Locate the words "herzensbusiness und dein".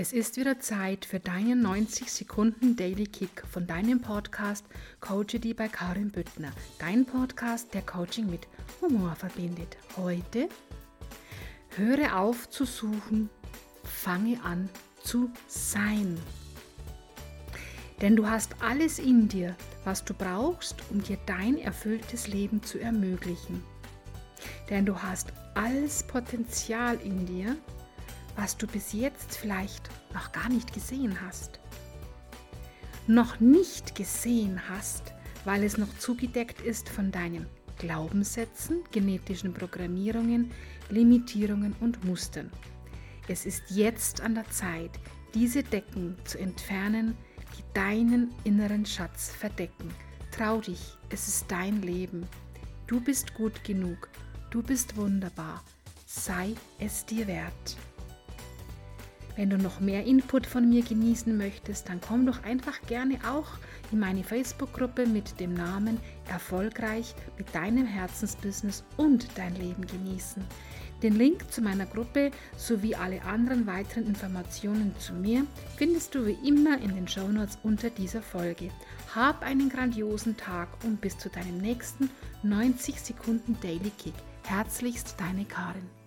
67.86-69.54